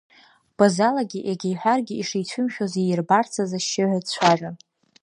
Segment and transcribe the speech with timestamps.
[0.57, 4.55] Базалагьы иага иҳәаргьы ишицәымшәоз иирбарц азы ашьшьыҳәа дцәажәон.